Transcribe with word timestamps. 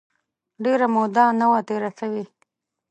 ډېره 0.63 0.87
موده 0.93 1.25
نه 1.39 1.45
وه 1.51 1.59
تېره 1.67 1.91
سوې. 1.99 2.23